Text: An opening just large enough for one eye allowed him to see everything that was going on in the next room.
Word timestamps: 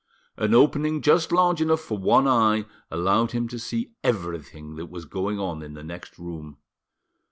An 0.35 0.55
opening 0.55 1.03
just 1.03 1.31
large 1.31 1.61
enough 1.61 1.79
for 1.79 1.95
one 1.95 2.27
eye 2.27 2.65
allowed 2.89 3.33
him 3.33 3.47
to 3.49 3.59
see 3.59 3.91
everything 4.03 4.75
that 4.77 4.87
was 4.87 5.05
going 5.05 5.39
on 5.39 5.61
in 5.61 5.75
the 5.75 5.83
next 5.83 6.17
room. 6.17 6.57